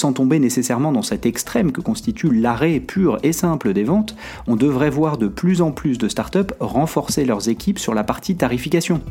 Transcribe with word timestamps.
sans 0.00 0.14
tomber 0.14 0.38
nécessairement 0.38 0.92
dans 0.92 1.02
cet 1.02 1.26
extrême 1.26 1.72
que 1.72 1.82
constitue 1.82 2.32
l'arrêt 2.32 2.80
pur 2.80 3.18
et 3.22 3.32
simple 3.32 3.74
des 3.74 3.84
ventes, 3.84 4.16
on 4.46 4.56
devrait 4.56 4.90
voir 4.90 5.18
de 5.18 5.28
plus 5.28 5.60
en 5.60 5.72
plus 5.72 5.98
de 5.98 6.08
startups 6.08 6.54
renforcer 6.58 7.26
leurs 7.26 7.50
équipes 7.50 7.78
sur 7.78 7.92
la 7.92 8.02
partie 8.02 8.34
tarification. 8.34 9.02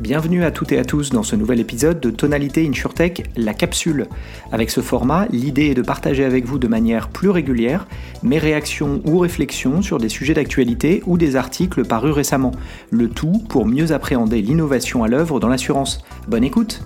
Bienvenue 0.00 0.44
à 0.44 0.50
toutes 0.50 0.72
et 0.72 0.78
à 0.78 0.84
tous 0.84 1.10
dans 1.10 1.22
ce 1.22 1.36
nouvel 1.36 1.60
épisode 1.60 2.00
de 2.00 2.10
Tonalité 2.10 2.66
InsurTech, 2.66 3.30
la 3.36 3.54
capsule. 3.54 4.06
Avec 4.52 4.70
ce 4.70 4.80
format, 4.80 5.26
l'idée 5.30 5.66
est 5.66 5.74
de 5.74 5.82
partager 5.82 6.24
avec 6.24 6.46
vous 6.46 6.58
de 6.58 6.66
manière 6.66 7.08
plus 7.08 7.30
régulière 7.30 7.86
mes 8.22 8.38
réactions 8.38 9.02
ou 9.04 9.18
réflexions 9.18 9.82
sur 9.82 9.98
des 9.98 10.08
sujets 10.08 10.34
d'actualité 10.34 11.02
ou 11.06 11.16
des 11.16 11.36
articles 11.36 11.84
parus 11.84 12.12
récemment. 12.12 12.52
Le 12.90 13.08
tout 13.08 13.42
pour 13.48 13.66
mieux 13.66 13.92
appréhender 13.92 14.42
l'innovation 14.42 15.04
à 15.04 15.08
l'œuvre 15.08 15.40
dans 15.40 15.48
l'assurance. 15.48 16.02
Bonne 16.26 16.44
écoute 16.44 16.82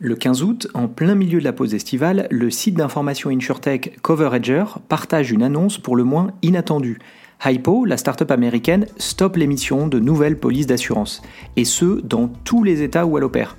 Le 0.00 0.16
15 0.16 0.42
août, 0.42 0.66
en 0.74 0.88
plein 0.88 1.14
milieu 1.14 1.38
de 1.38 1.44
la 1.44 1.52
pause 1.52 1.72
estivale, 1.72 2.26
le 2.28 2.50
site 2.50 2.74
d'information 2.74 3.30
InsurTech 3.30 4.00
CoverEdger 4.02 4.64
partage 4.88 5.30
une 5.30 5.44
annonce 5.44 5.78
pour 5.78 5.94
le 5.94 6.02
moins 6.02 6.32
inattendue. 6.42 6.98
Hypo, 7.44 7.84
la 7.84 7.96
start-up 7.96 8.32
américaine, 8.32 8.86
stoppe 8.96 9.36
l'émission 9.36 9.86
de 9.86 10.00
nouvelles 10.00 10.36
polices 10.36 10.66
d'assurance, 10.66 11.22
et 11.54 11.64
ce, 11.64 12.00
dans 12.00 12.26
tous 12.26 12.64
les 12.64 12.82
États 12.82 13.06
où 13.06 13.16
elle 13.18 13.24
opère. 13.24 13.56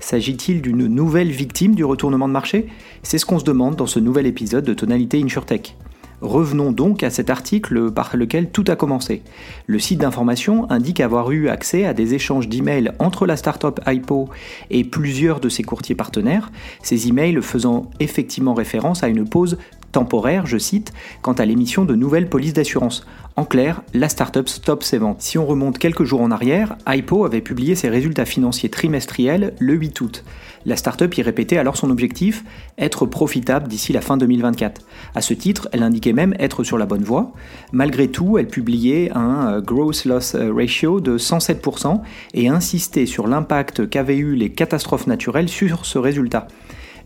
S'agit-il 0.00 0.60
d'une 0.60 0.88
nouvelle 0.88 1.30
victime 1.30 1.76
du 1.76 1.84
retournement 1.84 2.26
de 2.26 2.32
marché? 2.32 2.66
C'est 3.04 3.18
ce 3.18 3.24
qu'on 3.24 3.38
se 3.38 3.44
demande 3.44 3.76
dans 3.76 3.86
ce 3.86 4.00
nouvel 4.00 4.26
épisode 4.26 4.64
de 4.64 4.74
Tonalité 4.74 5.22
InsurTech. 5.22 5.76
Revenons 6.22 6.72
donc 6.72 7.02
à 7.02 7.10
cet 7.10 7.28
article 7.28 7.90
par 7.90 8.16
lequel 8.16 8.50
tout 8.50 8.64
a 8.68 8.76
commencé. 8.76 9.22
Le 9.66 9.78
site 9.78 10.00
d'information 10.00 10.70
indique 10.70 11.00
avoir 11.00 11.30
eu 11.30 11.48
accès 11.48 11.84
à 11.84 11.92
des 11.92 12.14
échanges 12.14 12.48
d'emails 12.48 12.92
entre 12.98 13.26
la 13.26 13.36
startup 13.36 13.80
Hypo 13.86 14.28
et 14.70 14.84
plusieurs 14.84 15.40
de 15.40 15.48
ses 15.48 15.62
courtiers 15.62 15.94
partenaires, 15.94 16.50
ces 16.82 17.08
emails 17.08 17.42
faisant 17.42 17.90
effectivement 18.00 18.54
référence 18.54 19.02
à 19.02 19.08
une 19.08 19.28
pause 19.28 19.58
temporaire, 19.96 20.44
je 20.44 20.58
cite, 20.58 20.92
quant 21.22 21.32
à 21.32 21.46
l'émission 21.46 21.86
de 21.86 21.94
nouvelles 21.94 22.28
polices 22.28 22.52
d'assurance. 22.52 23.06
En 23.34 23.46
clair, 23.46 23.80
la 23.94 24.10
startup 24.10 24.46
stoppe 24.46 24.82
ses 24.82 24.98
ventes. 24.98 25.22
Si 25.22 25.38
on 25.38 25.46
remonte 25.46 25.78
quelques 25.78 26.04
jours 26.04 26.20
en 26.20 26.30
arrière, 26.30 26.76
Hypo 26.86 27.24
avait 27.24 27.40
publié 27.40 27.74
ses 27.74 27.88
résultats 27.88 28.26
financiers 28.26 28.68
trimestriels 28.68 29.54
le 29.58 29.72
8 29.72 29.98
août. 30.02 30.22
La 30.66 30.76
startup 30.76 31.16
y 31.16 31.22
répétait 31.22 31.56
alors 31.56 31.78
son 31.78 31.88
objectif, 31.88 32.44
être 32.76 33.06
profitable 33.06 33.68
d'ici 33.68 33.94
la 33.94 34.02
fin 34.02 34.18
2024. 34.18 34.82
À 35.14 35.22
ce 35.22 35.32
titre, 35.32 35.66
elle 35.72 35.82
indiquait 35.82 36.12
même 36.12 36.34
être 36.38 36.62
sur 36.62 36.76
la 36.76 36.84
bonne 36.84 37.04
voie. 37.04 37.32
Malgré 37.72 38.08
tout, 38.08 38.36
elle 38.36 38.48
publiait 38.48 39.10
un 39.14 39.48
euh, 39.48 39.60
gross 39.62 40.04
loss 40.04 40.34
euh, 40.34 40.52
ratio 40.52 41.00
de 41.00 41.16
107% 41.16 42.02
et 42.34 42.48
insistait 42.50 43.06
sur 43.06 43.28
l'impact 43.28 43.88
qu'avaient 43.88 44.18
eu 44.18 44.34
les 44.34 44.50
catastrophes 44.50 45.06
naturelles 45.06 45.48
sur 45.48 45.86
ce 45.86 45.96
résultat. 45.96 46.48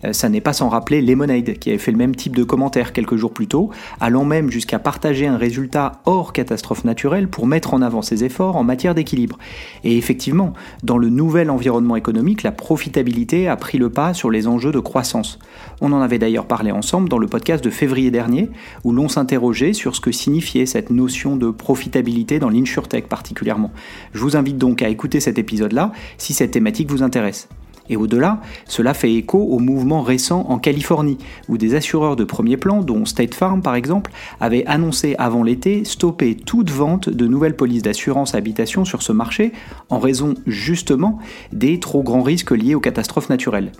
Euh, 0.05 0.13
ça 0.13 0.29
n'est 0.29 0.41
pas 0.41 0.53
sans 0.53 0.69
rappeler 0.69 1.03
Lemonade, 1.03 1.59
qui 1.59 1.71
avait 1.71 1.79
fait 1.79 1.93
le 1.93 1.99
même 1.99 2.15
type 2.15 2.37
de 2.37 2.45
commentaire 2.45 2.93
quelques 2.93 3.17
jours 3.17 3.33
plus 3.33 3.47
tôt, 3.47 3.71
allant 4.01 4.25
même 4.25 4.51
jusqu'à 4.51 4.79
partager 4.79 5.27
un 5.27 5.37
résultat 5.37 6.01
hors 6.05 6.33
catastrophe 6.33 6.85
naturelle 6.85 7.29
pour 7.29 7.47
mettre 7.47 7.75
en 7.75 7.83
avant 7.83 8.03
ses 8.03 8.25
efforts 8.25 8.57
en 8.57 8.65
matière 8.65 8.95
d'équilibre. 8.95 9.39
Et 9.85 9.97
effectivement, 9.97 10.53
dans 10.83 10.99
le 10.99 11.09
nouvel 11.09 11.51
environnement 11.51 11.97
économique, 11.97 12.43
la 12.43 12.53
profitabilité 12.53 13.49
a 13.49 13.57
pris 13.57 13.79
le 13.79 13.91
pas 13.91 14.15
sur 14.15 14.31
les 14.31 14.47
enjeux 14.47 14.73
de 14.73 14.81
croissance. 14.81 15.39
On 15.81 15.93
en 15.93 16.01
avait 16.01 16.19
d'ailleurs 16.19 16.47
parlé 16.47 16.71
ensemble 16.71 17.09
dans 17.09 17.19
le 17.19 17.27
podcast 17.27 17.63
de 17.63 17.71
février 17.71 18.11
dernier, 18.11 18.51
où 18.85 18.93
l'on 18.93 19.09
s'interrogeait 19.09 19.73
sur 19.73 19.97
ce 19.97 20.01
que 20.01 20.13
signifiait 20.13 20.67
cette 20.67 20.91
notion 20.91 21.37
de 21.37 21.51
profitabilité 21.51 22.39
dans 22.39 22.51
l'insurtech 22.51 23.09
particulièrement. 23.09 23.73
Je 24.13 24.21
vous 24.21 24.37
invite 24.37 24.59
donc 24.59 24.83
à 24.83 24.89
écouter 24.89 25.21
cet 25.21 25.39
épisode-là 25.39 25.93
si 26.19 26.33
cette 26.33 26.51
thématique 26.51 26.91
vous 26.91 27.03
intéresse. 27.03 27.49
Et 27.91 27.97
au-delà, 27.97 28.41
cela 28.67 28.95
fait 28.95 29.13
écho 29.13 29.39
au 29.39 29.59
mouvement 29.59 30.01
récent 30.01 30.47
en 30.49 30.59
Californie, 30.59 31.19
où 31.49 31.59
des 31.59 31.75
assureurs 31.75 32.17
de 32.17 32.25
premier 32.25 32.57
plan, 32.57 32.81
dont 32.81 33.05
State 33.05 33.35
Farm 33.35 33.61
par 33.61 33.75
exemple, 33.75 34.13
avaient 34.41 34.65
annoncé 34.67 35.17
avant 35.19 35.43
l'été 35.43 35.85
stopper 35.85 36.37
toute 36.37 36.71
vente 36.71 37.11
de 37.11 37.27
nouvelles 37.27 37.57
polices 37.57 37.83
d'assurance 37.83 38.35
habitation 38.35 38.85
sur 38.85 39.03
ce 39.03 39.13
marché 39.13 39.53
en 39.91 39.99
raison 39.99 40.35
justement 40.47 41.19
des 41.53 41.81
trop 41.81 42.03
grands 42.03 42.23
risques 42.23 42.53
liés 42.53 42.77
aux 42.77 42.81
catastrophes 42.81 43.29
naturelles. 43.29 43.73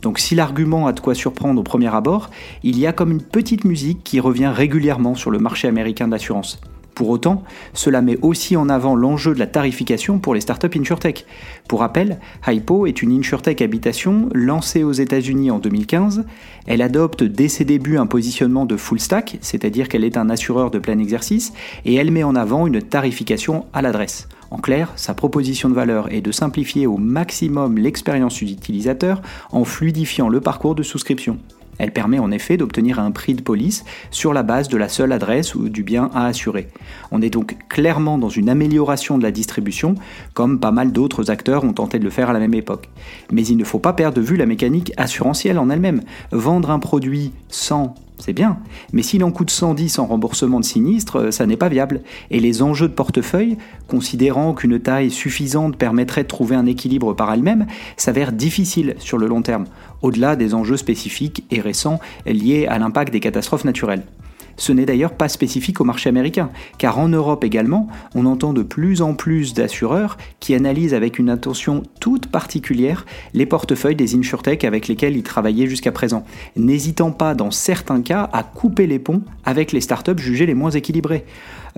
Donc 0.00 0.20
si 0.20 0.36
l'argument 0.36 0.86
a 0.86 0.92
de 0.92 1.00
quoi 1.00 1.14
surprendre 1.14 1.60
au 1.60 1.64
premier 1.64 1.92
abord, 1.92 2.30
il 2.62 2.78
y 2.78 2.86
a 2.86 2.92
comme 2.92 3.10
une 3.10 3.22
petite 3.22 3.64
musique 3.64 4.04
qui 4.04 4.20
revient 4.20 4.52
régulièrement 4.54 5.16
sur 5.16 5.32
le 5.32 5.38
marché 5.38 5.66
américain 5.66 6.06
d'assurance. 6.06 6.60
Pour 6.96 7.10
autant, 7.10 7.44
cela 7.74 8.00
met 8.00 8.18
aussi 8.22 8.56
en 8.56 8.70
avant 8.70 8.96
l'enjeu 8.96 9.34
de 9.34 9.38
la 9.38 9.46
tarification 9.46 10.18
pour 10.18 10.34
les 10.34 10.40
startups 10.40 10.78
InsurTech. 10.78 11.26
Pour 11.68 11.80
rappel, 11.80 12.18
Hypo 12.48 12.86
est 12.86 13.02
une 13.02 13.12
InsurTech 13.12 13.60
habitation 13.60 14.30
lancée 14.32 14.82
aux 14.82 14.92
États-Unis 14.92 15.50
en 15.50 15.58
2015. 15.58 16.24
Elle 16.66 16.80
adopte 16.80 17.22
dès 17.22 17.48
ses 17.48 17.66
débuts 17.66 17.98
un 17.98 18.06
positionnement 18.06 18.64
de 18.64 18.78
full 18.78 18.98
stack, 18.98 19.36
c'est-à-dire 19.42 19.90
qu'elle 19.90 20.04
est 20.04 20.16
un 20.16 20.30
assureur 20.30 20.70
de 20.70 20.78
plein 20.78 20.98
exercice, 20.98 21.52
et 21.84 21.96
elle 21.96 22.10
met 22.10 22.24
en 22.24 22.34
avant 22.34 22.66
une 22.66 22.80
tarification 22.80 23.66
à 23.74 23.82
l'adresse. 23.82 24.26
En 24.50 24.56
clair, 24.56 24.90
sa 24.96 25.12
proposition 25.12 25.68
de 25.68 25.74
valeur 25.74 26.10
est 26.10 26.22
de 26.22 26.32
simplifier 26.32 26.86
au 26.86 26.96
maximum 26.96 27.76
l'expérience 27.76 28.40
utilisateur 28.40 29.20
en 29.52 29.64
fluidifiant 29.64 30.30
le 30.30 30.40
parcours 30.40 30.74
de 30.74 30.82
souscription. 30.82 31.36
Elle 31.78 31.92
permet 31.92 32.18
en 32.18 32.30
effet 32.30 32.56
d'obtenir 32.56 32.98
un 32.98 33.10
prix 33.10 33.34
de 33.34 33.42
police 33.42 33.84
sur 34.10 34.32
la 34.32 34.42
base 34.42 34.68
de 34.68 34.76
la 34.76 34.88
seule 34.88 35.12
adresse 35.12 35.54
ou 35.54 35.68
du 35.68 35.82
bien 35.82 36.10
à 36.14 36.26
assurer. 36.26 36.68
On 37.10 37.22
est 37.22 37.30
donc 37.30 37.56
clairement 37.68 38.18
dans 38.18 38.28
une 38.28 38.48
amélioration 38.48 39.18
de 39.18 39.22
la 39.22 39.30
distribution, 39.30 39.94
comme 40.34 40.58
pas 40.58 40.70
mal 40.70 40.92
d'autres 40.92 41.30
acteurs 41.30 41.64
ont 41.64 41.72
tenté 41.72 41.98
de 41.98 42.04
le 42.04 42.10
faire 42.10 42.30
à 42.30 42.32
la 42.32 42.38
même 42.38 42.54
époque. 42.54 42.88
Mais 43.30 43.46
il 43.46 43.56
ne 43.56 43.64
faut 43.64 43.78
pas 43.78 43.92
perdre 43.92 44.16
de 44.16 44.22
vue 44.22 44.36
la 44.36 44.46
mécanique 44.46 44.92
assurantielle 44.96 45.58
en 45.58 45.70
elle-même. 45.70 46.02
Vendre 46.32 46.70
un 46.70 46.78
produit 46.78 47.32
sans 47.48 47.94
c'est 48.18 48.32
bien, 48.32 48.58
mais 48.92 49.02
s'il 49.02 49.22
en 49.24 49.30
coûte 49.30 49.50
110 49.50 49.98
en 49.98 50.06
remboursement 50.06 50.58
de 50.58 50.64
sinistre, 50.64 51.16
euh, 51.16 51.30
ça 51.30 51.46
n'est 51.46 51.56
pas 51.56 51.68
viable. 51.68 52.00
Et 52.30 52.40
les 52.40 52.62
enjeux 52.62 52.88
de 52.88 52.94
portefeuille, 52.94 53.58
considérant 53.88 54.54
qu'une 54.54 54.80
taille 54.80 55.10
suffisante 55.10 55.76
permettrait 55.76 56.22
de 56.22 56.28
trouver 56.28 56.56
un 56.56 56.66
équilibre 56.66 57.14
par 57.14 57.32
elle-même, 57.32 57.66
s'avèrent 57.96 58.32
difficiles 58.32 58.94
sur 58.98 59.18
le 59.18 59.26
long 59.26 59.42
terme, 59.42 59.66
au-delà 60.02 60.34
des 60.36 60.54
enjeux 60.54 60.76
spécifiques 60.76 61.44
et 61.50 61.60
récents 61.60 62.00
liés 62.24 62.66
à 62.66 62.78
l'impact 62.78 63.12
des 63.12 63.20
catastrophes 63.20 63.64
naturelles. 63.64 64.04
Ce 64.56 64.72
n'est 64.72 64.86
d'ailleurs 64.86 65.14
pas 65.14 65.28
spécifique 65.28 65.80
au 65.80 65.84
marché 65.84 66.08
américain, 66.08 66.50
car 66.78 66.98
en 66.98 67.08
Europe 67.08 67.44
également, 67.44 67.88
on 68.14 68.26
entend 68.26 68.52
de 68.52 68.62
plus 68.62 69.02
en 69.02 69.14
plus 69.14 69.54
d'assureurs 69.54 70.16
qui 70.40 70.54
analysent 70.54 70.94
avec 70.94 71.18
une 71.18 71.30
attention 71.30 71.82
toute 72.00 72.26
particulière 72.26 73.04
les 73.34 73.46
portefeuilles 73.46 73.96
des 73.96 74.16
insurtech 74.16 74.64
avec 74.64 74.88
lesquels 74.88 75.16
ils 75.16 75.22
travaillaient 75.22 75.66
jusqu'à 75.66 75.92
présent, 75.92 76.24
n'hésitant 76.56 77.10
pas 77.10 77.34
dans 77.34 77.50
certains 77.50 78.02
cas 78.02 78.28
à 78.32 78.42
couper 78.42 78.86
les 78.86 78.98
ponts 78.98 79.22
avec 79.44 79.72
les 79.72 79.80
startups 79.80 80.18
jugées 80.18 80.46
les 80.46 80.54
moins 80.54 80.70
équilibrées. 80.70 81.24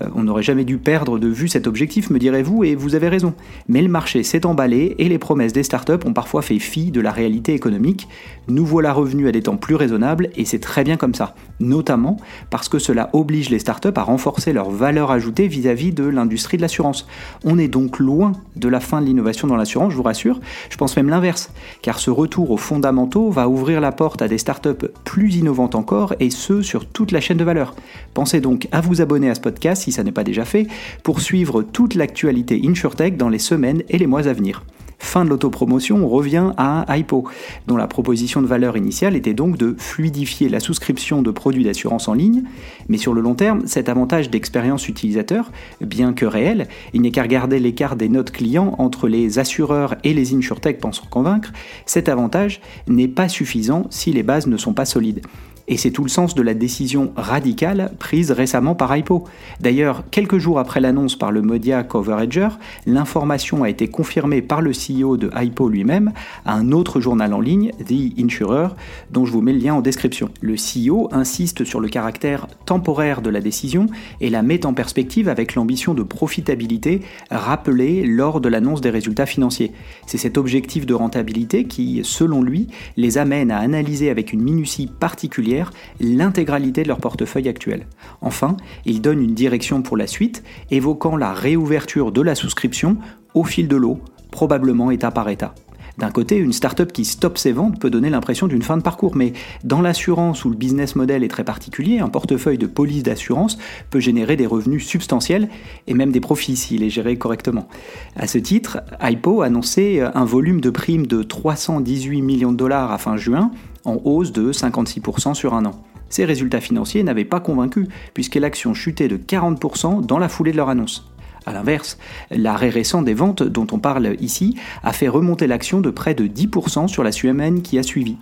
Euh, 0.03 0.09
on 0.15 0.25
n'aurait 0.25 0.43
jamais 0.43 0.65
dû 0.65 0.79
perdre 0.79 1.19
de 1.19 1.29
vue 1.29 1.49
cet 1.49 1.67
objectif, 1.67 2.11
me 2.11 2.19
direz-vous, 2.19 2.65
et 2.65 2.75
vous 2.75 2.95
avez 2.95 3.09
raison. 3.09 3.35
Mais 3.69 3.83
le 3.83 3.89
marché 3.89 4.23
s'est 4.23 4.47
emballé 4.47 4.95
et 4.99 5.09
les 5.09 5.19
promesses 5.19 5.53
des 5.53 5.63
startups 5.63 6.05
ont 6.05 6.13
parfois 6.13 6.43
fait 6.43 6.59
fi 6.59 6.91
de 6.91 7.01
la 7.01 7.11
réalité 7.11 7.55
économique. 7.55 8.09
Nous 8.49 8.65
voilà 8.65 8.93
revenus 8.93 9.29
à 9.29 9.33
des 9.33 9.43
temps 9.43 9.57
plus 9.57 9.75
raisonnables 9.75 10.31
et 10.37 10.45
c'est 10.45 10.59
très 10.59 10.85
bien 10.85 10.97
comme 10.97 11.15
ça. 11.15 11.35
Notamment 11.61 12.19
parce 12.51 12.69
que 12.69 12.79
cela 12.79 13.11
oblige 13.13 13.51
les 13.51 13.59
startups 13.59 13.89
à 13.97 14.03
renforcer 14.03 14.53
leur 14.53 14.71
valeur 14.71 15.11
ajoutée 15.11 15.49
vis-à-vis 15.49 15.93
de 15.93 16.05
l'industrie 16.05 16.57
de 16.57 16.63
l'assurance. 16.63 17.07
On 17.45 17.59
est 17.59 17.69
donc 17.69 17.99
loin 17.99 18.33
de 18.57 18.69
la 18.69 18.81
fin 18.81 19.01
de 19.01 19.07
l'innovation 19.07 19.49
dans 19.49 19.57
l'assurance, 19.57 19.93
je 19.93 19.97
vous 19.97 20.03
rassure. 20.03 20.41
Je 20.71 20.77
pense 20.77 20.97
même 20.97 21.09
l'inverse, 21.09 21.51
car 21.83 21.99
ce 21.99 22.11
retour 22.11 22.51
aux 22.51 22.57
fondamentaux 22.57 23.31
va 23.31 23.49
ouvrir 23.49 23.81
la 23.81 23.93
porte 23.93 24.23
à 24.23 24.29
des 24.29 24.39
startups 24.39 24.89
plus 25.05 25.37
innovantes 25.37 25.75
encore 25.75 26.15
et 26.21 26.31
ce 26.31 26.63
sur 26.63 26.87
toute 26.87 27.13
la 27.13 27.21
chaîne 27.21 27.39
de 27.39 27.45
valeur. 27.45 27.75
Pensez 28.15 28.41
donc 28.41 28.69
à 28.73 28.81
vous 28.81 29.01
abonner 29.01 29.31
à 29.31 29.35
ce 29.35 29.41
podcast 29.41 29.88
si 29.89 29.93
ça 29.93 30.05
n'est 30.05 30.13
pas 30.13 30.25
déjà 30.25 30.45
fait, 30.45 30.67
pour 31.03 31.21
suivre 31.21 31.63
toute 31.63 31.95
l'actualité 31.95 32.61
InsurTech 32.63 33.17
dans 33.17 33.31
les 33.31 33.39
semaines 33.39 33.83
et 33.89 33.97
les 33.97 34.07
mois 34.07 34.29
à 34.29 34.33
venir. 34.33 34.63
Fin 34.99 35.25
de 35.25 35.31
l'autopromotion, 35.31 36.05
on 36.05 36.09
revient 36.09 36.53
à 36.57 36.85
Hypo, 36.97 37.25
dont 37.67 37.77
la 37.77 37.87
proposition 37.87 38.43
de 38.43 38.47
valeur 38.47 38.77
initiale 38.77 39.15
était 39.17 39.33
donc 39.33 39.57
de 39.57 39.75
fluidifier 39.79 40.49
la 40.49 40.61
souscription 40.61 41.23
de 41.23 41.31
produits 41.31 41.65
d'assurance 41.65 42.09
en 42.09 42.15
ligne, 42.15 42.43
mais 42.89 42.99
sur 42.99 43.15
le 43.15 43.21
long 43.21 43.35
terme, 43.35 43.63
cet 43.67 43.89
avantage 43.89 44.29
d'expérience 44.29 44.89
utilisateur, 44.89 45.53
bien 45.81 46.13
que 46.13 46.27
réel, 46.27 46.67
il 46.93 47.03
n'est 47.03 47.13
qu'à 47.13 47.23
regarder 47.23 47.61
l'écart 47.61 47.97
des 47.97 48.09
notes 48.09 48.33
clients 48.33 48.75
entre 48.79 49.09
les 49.09 49.39
assureurs 49.39 49.95
et 50.03 50.13
les 50.13 50.35
insurtech 50.35 50.81
pensent 50.81 51.01
convaincre, 51.01 51.53
cet 51.87 52.09
avantage 52.09 52.61
n'est 52.89 53.09
pas 53.09 53.29
suffisant 53.29 53.87
si 53.91 54.13
les 54.13 54.25
bases 54.25 54.47
ne 54.49 54.57
sont 54.57 54.75
pas 54.75 54.85
solides. 54.85 55.23
Et 55.69 55.77
c'est 55.77 55.91
tout 55.91 56.03
le 56.03 56.09
sens 56.09 56.35
de 56.35 56.41
la 56.41 56.55
décision 56.55 57.13
radicale 57.15 57.93
prise 57.99 58.31
récemment 58.31 58.75
par 58.75 58.97
Hypo. 58.97 59.25
D'ailleurs, 59.61 60.03
quelques 60.11 60.39
jours 60.39 60.59
après 60.59 60.81
l'annonce 60.81 61.15
par 61.15 61.31
le 61.31 61.43
Media 61.43 61.83
Coverager, 61.83 62.49
l'information 62.87 63.63
a 63.65 63.69
été 63.69 63.87
confirmée 63.87 64.41
par 64.41 64.63
le 64.63 64.73
CEO 64.89 65.17
de 65.17 65.31
Hypo 65.37 65.69
lui-même 65.69 66.13
à 66.45 66.55
un 66.55 66.73
autre 66.73 67.01
journal 67.01 67.35
en 67.35 67.41
ligne, 67.41 67.73
The 67.87 68.19
Insurer, 68.19 68.69
dont 69.11 69.25
je 69.25 69.33
vous 69.33 69.43
mets 69.43 69.53
le 69.53 69.59
lien 69.59 69.75
en 69.75 69.81
description. 69.81 70.31
Le 70.41 70.55
CEO 70.55 71.09
insiste 71.13 71.65
sur 71.65 71.81
le 71.81 71.89
caractère 71.89 72.47
temporaire 72.65 73.23
de 73.23 73.31
la 73.31 73.41
décision 73.41 73.87
et 74.21 74.31
la 74.31 74.43
met 74.43 74.67
en 74.67 74.75
perspective 74.75 75.29
avec 75.29 75.55
l'ambition 75.55 75.95
de 75.95 76.03
profitabilité 76.03 77.03
rappelée 77.31 78.05
lors 78.07 78.41
de 78.41 78.49
l'annonce 78.49 78.81
des 78.81 78.91
résultats 78.91 79.27
financiers. 79.27 79.73
C'est 80.07 80.19
cet 80.19 80.39
objectif 80.39 80.87
de 80.87 80.95
rentabilité 80.95 81.65
qui, 81.65 82.01
selon 82.05 82.43
lui, 82.43 82.69
les 82.97 83.19
amène 83.19 83.51
à 83.51 83.59
analyser 83.59 84.11
avec 84.11 84.33
une 84.33 84.43
minutie 84.43 84.87
particulière 84.87 85.73
l'intégralité 86.01 86.83
de 86.83 86.89
leur 86.89 87.01
portefeuille 87.01 87.49
actuel. 87.49 87.87
Enfin, 88.21 88.57
il 88.85 89.01
donne 89.01 89.23
une 89.23 89.35
direction 89.35 89.83
pour 89.83 89.97
la 89.97 90.07
suite, 90.07 90.43
évoquant 90.71 91.17
la 91.17 91.33
réouverture 91.33 92.13
de 92.13 92.23
la 92.23 92.35
souscription 92.35 92.97
au 93.35 93.45
fil 93.45 93.69
de 93.69 93.77
l'eau, 93.77 94.01
probablement 94.31 94.91
état 94.91 95.11
par 95.11 95.29
état. 95.29 95.55
D'un 95.99 96.11
côté, 96.13 96.37
une 96.37 96.53
startup 96.53 96.93
qui 96.93 97.05
stoppe 97.05 97.39
ses 97.39 97.51
ventes 97.51 97.81
peut 97.81 97.91
donner 97.91 98.09
l'impression 98.09 98.47
d'une 98.47 98.63
fin 98.63 98.77
de 98.77 98.83
parcours, 98.83 99.17
mais 99.17 99.33
dans 99.65 99.81
l'assurance 99.81 100.45
où 100.45 100.51
le 100.51 100.55
business 100.55 100.95
model 100.95 101.25
est 101.25 101.29
très 101.29 101.43
particulier, 101.43 101.99
un 101.99 102.09
portefeuille 102.09 102.57
de 102.57 102.69
police 102.69 103.03
d'assurance 103.03 103.59
peut 103.91 103.99
générer 103.99 104.37
des 104.37 104.47
revenus 104.47 104.87
substantiels 104.87 105.49
et 105.89 105.95
même 105.95 106.13
des 106.13 106.21
profits 106.21 106.55
s'il 106.55 106.85
est 106.85 106.91
géré 106.91 107.17
correctement. 107.17 107.67
À 108.15 108.29
ce 108.29 108.39
titre, 108.39 108.79
Hypo 109.03 109.43
a 109.43 109.47
annoncé 109.47 110.01
un 110.01 110.25
volume 110.25 110.61
de 110.61 110.71
primes 110.71 111.09
de 111.09 111.25
318 111.25 112.23
millions 112.23 112.53
de 112.53 112.57
dollars 112.57 112.93
à 112.93 112.99
fin 112.99 113.17
juin, 113.17 113.51
en 113.85 114.01
hausse 114.05 114.31
de 114.31 114.53
56% 114.53 115.35
sur 115.35 115.55
un 115.55 115.65
an. 115.65 115.83
Ces 116.11 116.25
résultats 116.25 116.61
financiers 116.61 117.03
n'avaient 117.03 117.25
pas 117.25 117.41
convaincu, 117.41 117.89
puisque 118.15 118.37
l'action 118.37 118.73
chutait 118.73 119.09
de 119.09 119.17
40% 119.17 120.07
dans 120.07 120.19
la 120.19 120.29
foulée 120.29 120.53
de 120.53 120.57
leur 120.57 120.69
annonce. 120.69 121.11
A 121.49 121.53
l'inverse, 121.55 121.97
l'arrêt 122.31 122.69
récent 122.69 123.01
des 123.01 123.15
ventes 123.15 123.43
dont 123.43 123.67
on 123.73 123.79
parle 123.79 124.17
ici 124.21 124.57
a 124.83 124.93
fait 124.93 125.09
remonter 125.09 125.47
l'action 125.47 125.81
de 125.81 125.89
près 125.89 126.13
de 126.13 126.27
10% 126.27 126.89
sur 126.89 127.03
la 127.03 127.11
semaine 127.11 127.63
qui 127.63 127.79
a 127.79 127.83
suivi. 127.83 128.19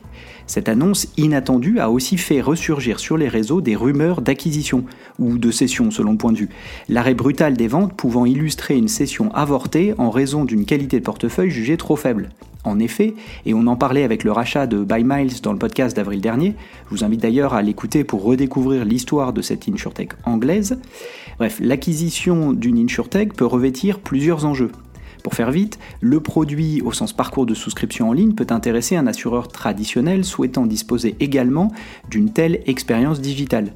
Cette 0.47 0.69
annonce 0.69 1.09
inattendue 1.17 1.81
a 1.81 1.91
aussi 1.91 2.19
fait 2.19 2.41
ressurgir 2.41 3.01
sur 3.01 3.17
les 3.17 3.27
réseaux 3.27 3.61
des 3.61 3.75
rumeurs 3.75 4.21
d'acquisition, 4.21 4.85
ou 5.19 5.39
de 5.39 5.51
cession 5.51 5.91
selon 5.91 6.13
le 6.13 6.19
point 6.19 6.31
de 6.31 6.39
vue. 6.39 6.51
L'arrêt 6.89 7.15
brutal 7.15 7.57
des 7.57 7.67
ventes 7.67 7.95
pouvant 7.95 8.27
illustrer 8.27 8.77
une 8.77 8.87
cession 8.87 9.35
avortée 9.35 9.93
en 9.99 10.11
raison 10.11 10.45
d'une 10.45 10.65
qualité 10.65 11.01
de 11.01 11.05
portefeuille 11.05 11.51
jugée 11.51 11.77
trop 11.77 11.97
faible. 11.97 12.29
En 12.67 12.81
effet, 12.81 13.15
et 13.45 13.55
on 13.55 13.67
en 13.69 13.77
parlait 13.77 14.03
avec 14.03 14.25
le 14.25 14.33
rachat 14.33 14.67
de 14.67 14.83
Buy 14.83 15.05
Miles 15.05 15.41
dans 15.41 15.53
le 15.53 15.59
podcast 15.59 15.97
d'avril 15.97 16.21
dernier, 16.21 16.55
je 16.87 16.91
vous 16.91 17.05
invite 17.05 17.23
d'ailleurs 17.23 17.55
à 17.55 17.63
l'écouter 17.63 18.03
pour 18.03 18.25
redécouvrir 18.25 18.85
l'histoire 18.85 19.33
de 19.33 19.41
cette 19.41 19.69
insurtech 19.69 20.11
anglaise. 20.25 20.79
Bref, 21.39 21.59
l'acquisition 21.61 22.53
d'une 22.53 22.79
insurtech 22.79 23.35
peut 23.35 23.45
revêtir 23.45 24.01
plusieurs 24.01 24.47
enjeux. 24.47 24.71
Pour 25.23 25.35
faire 25.35 25.51
vite, 25.51 25.79
le 26.01 26.21
produit 26.21 26.81
au 26.83 26.93
sens 26.93 27.13
parcours 27.13 27.47
de 27.47 27.55
souscription 27.55 28.09
en 28.09 28.13
ligne 28.13 28.35
peut 28.35 28.47
intéresser 28.51 28.97
un 28.97 29.07
assureur 29.07 29.49
traditionnel 29.49 30.25
souhaitant 30.25 30.67
disposer 30.67 31.17
également 31.21 31.73
d'une 32.09 32.33
telle 32.33 32.61
expérience 32.67 33.21
digitale. 33.21 33.75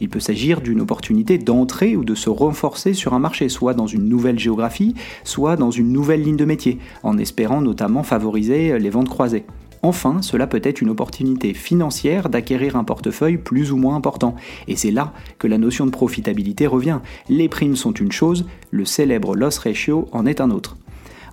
Il 0.00 0.08
peut 0.08 0.20
s'agir 0.20 0.60
d'une 0.60 0.80
opportunité 0.80 1.38
d'entrer 1.38 1.96
ou 1.96 2.04
de 2.04 2.14
se 2.14 2.30
renforcer 2.30 2.94
sur 2.94 3.14
un 3.14 3.18
marché, 3.18 3.48
soit 3.48 3.74
dans 3.74 3.86
une 3.86 4.08
nouvelle 4.08 4.38
géographie, 4.38 4.94
soit 5.22 5.56
dans 5.56 5.70
une 5.70 5.92
nouvelle 5.92 6.22
ligne 6.22 6.36
de 6.36 6.44
métier, 6.44 6.78
en 7.02 7.18
espérant 7.18 7.60
notamment 7.60 8.02
favoriser 8.02 8.78
les 8.78 8.90
ventes 8.90 9.10
croisées. 9.10 9.44
Enfin, 9.82 10.22
cela 10.22 10.46
peut 10.46 10.60
être 10.62 10.80
une 10.80 10.90
opportunité 10.90 11.54
financière 11.54 12.28
d'acquérir 12.28 12.76
un 12.76 12.84
portefeuille 12.84 13.36
plus 13.36 13.72
ou 13.72 13.76
moins 13.76 13.96
important. 13.96 14.36
Et 14.68 14.76
c'est 14.76 14.92
là 14.92 15.12
que 15.38 15.48
la 15.48 15.58
notion 15.58 15.86
de 15.86 15.90
profitabilité 15.90 16.68
revient. 16.68 17.00
Les 17.28 17.48
primes 17.48 17.76
sont 17.76 17.92
une 17.92 18.12
chose, 18.12 18.46
le 18.70 18.84
célèbre 18.84 19.34
loss 19.34 19.58
ratio 19.58 20.08
en 20.12 20.24
est 20.24 20.40
un 20.40 20.50
autre. 20.50 20.76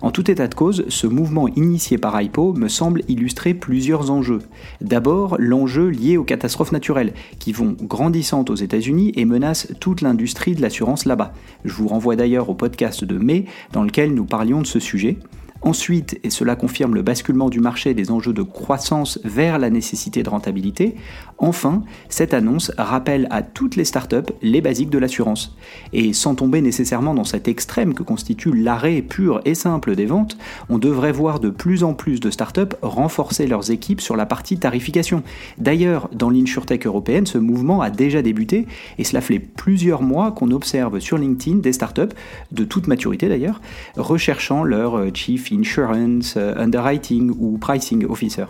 En 0.02 0.12
tout 0.12 0.30
état 0.30 0.48
de 0.48 0.54
cause, 0.54 0.84
ce 0.88 1.06
mouvement 1.06 1.46
initié 1.48 1.98
par 1.98 2.20
Hypo 2.20 2.54
me 2.54 2.68
semble 2.68 3.02
illustrer 3.08 3.52
plusieurs 3.52 4.10
enjeux. 4.10 4.40
D'abord, 4.80 5.36
l'enjeu 5.38 5.88
lié 5.88 6.16
aux 6.16 6.24
catastrophes 6.24 6.72
naturelles, 6.72 7.12
qui 7.38 7.52
vont 7.52 7.76
grandissantes 7.78 8.48
aux 8.48 8.54
États-Unis 8.54 9.12
et 9.16 9.26
menacent 9.26 9.68
toute 9.78 10.00
l'industrie 10.00 10.54
de 10.54 10.62
l'assurance 10.62 11.04
là-bas. 11.04 11.34
Je 11.66 11.74
vous 11.74 11.86
renvoie 11.86 12.16
d'ailleurs 12.16 12.48
au 12.48 12.54
podcast 12.54 13.04
de 13.04 13.18
mai 13.18 13.44
dans 13.72 13.82
lequel 13.82 14.14
nous 14.14 14.24
parlions 14.24 14.62
de 14.62 14.66
ce 14.66 14.80
sujet. 14.80 15.18
Ensuite, 15.62 16.18
et 16.24 16.30
cela 16.30 16.56
confirme 16.56 16.94
le 16.94 17.02
basculement 17.02 17.50
du 17.50 17.60
marché 17.60 17.92
des 17.92 18.10
enjeux 18.10 18.32
de 18.32 18.42
croissance 18.42 19.20
vers 19.24 19.58
la 19.58 19.68
nécessité 19.68 20.22
de 20.22 20.30
rentabilité, 20.30 20.94
enfin, 21.36 21.82
cette 22.08 22.32
annonce 22.32 22.72
rappelle 22.78 23.28
à 23.30 23.42
toutes 23.42 23.76
les 23.76 23.84
startups 23.84 24.32
les 24.40 24.62
basiques 24.62 24.88
de 24.88 24.96
l'assurance. 24.96 25.54
Et 25.92 26.14
sans 26.14 26.34
tomber 26.34 26.62
nécessairement 26.62 27.12
dans 27.12 27.24
cet 27.24 27.46
extrême 27.46 27.92
que 27.92 28.02
constitue 28.02 28.54
l'arrêt 28.54 29.02
pur 29.02 29.42
et 29.44 29.54
simple 29.54 29.96
des 29.96 30.06
ventes, 30.06 30.38
on 30.70 30.78
devrait 30.78 31.12
voir 31.12 31.40
de 31.40 31.50
plus 31.50 31.84
en 31.84 31.92
plus 31.92 32.20
de 32.20 32.30
startups 32.30 32.76
renforcer 32.80 33.46
leurs 33.46 33.70
équipes 33.70 34.00
sur 34.00 34.16
la 34.16 34.24
partie 34.24 34.56
tarification. 34.56 35.22
D'ailleurs, 35.58 36.08
dans 36.12 36.30
l'insurtech 36.30 36.86
européenne, 36.86 37.26
ce 37.26 37.36
mouvement 37.36 37.82
a 37.82 37.90
déjà 37.90 38.22
débuté 38.22 38.66
et 38.96 39.04
cela 39.04 39.20
fait 39.20 39.38
plusieurs 39.38 40.00
mois 40.00 40.32
qu'on 40.32 40.52
observe 40.52 41.00
sur 41.00 41.18
LinkedIn 41.18 41.58
des 41.58 41.74
startups, 41.74 42.14
de 42.50 42.64
toute 42.64 42.86
maturité 42.86 43.28
d'ailleurs, 43.28 43.60
recherchant 43.96 44.64
leur 44.64 45.14
chief 45.14 45.49
insurance, 45.52 46.34
euh, 46.36 46.54
underwriting 46.56 47.30
ou 47.38 47.58
pricing 47.58 48.04
officer. 48.06 48.46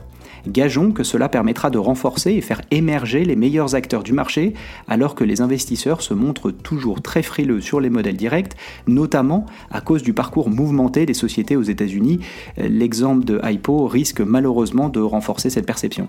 Gageons 0.47 0.93
que 0.93 1.03
cela 1.03 1.29
permettra 1.29 1.71
de 1.71 1.79
renforcer 1.79 2.33
et 2.33 2.41
faire 2.41 2.63
émerger 2.71 3.25
les 3.25 3.37
meilleurs 3.37 3.75
acteurs 3.75 4.03
du 4.03 4.13
marché 4.13 4.55
alors 4.89 5.15
que 5.15 5.25
les 5.25 5.41
investisseurs 5.41 6.03
se 6.03 6.15
montrent 6.15 6.51
toujours 6.51 7.03
très 7.03 7.23
frileux 7.23 7.61
sur 7.61 7.81
les 7.81 7.91
modèles 7.91 8.17
directs, 8.17 8.55
notamment 8.87 9.47
à 9.71 9.81
cause 9.81 10.03
du 10.03 10.13
parcours 10.13 10.49
mouvementé 10.49 11.07
des 11.07 11.15
sociétés 11.15 11.57
aux 11.57 11.63
États-Unis. 11.63 12.21
Euh, 12.59 12.69
l'exemple 12.69 13.25
de 13.25 13.41
Hypo 13.45 13.87
risque 13.87 14.21
malheureusement 14.21 14.89
de 14.89 15.01
renforcer 15.01 15.51
cette 15.51 15.67
perception. 15.67 16.09